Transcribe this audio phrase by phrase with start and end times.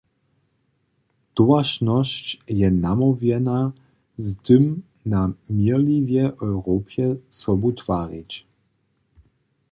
[1.35, 3.57] Towaršnosće je namołwjena,
[4.27, 4.65] z tym
[5.13, 5.21] na
[5.59, 7.07] měrliwej Europje
[7.41, 8.31] sobu twarić.